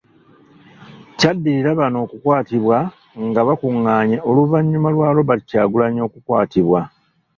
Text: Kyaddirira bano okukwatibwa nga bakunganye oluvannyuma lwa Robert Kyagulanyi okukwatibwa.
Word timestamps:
Kyaddirira 1.17 1.71
bano 1.79 1.97
okukwatibwa 2.05 2.77
nga 3.27 3.41
bakunganye 3.47 4.17
oluvannyuma 4.29 4.87
lwa 4.95 5.09
Robert 5.17 5.43
Kyagulanyi 5.49 5.99
okukwatibwa. 6.07 6.81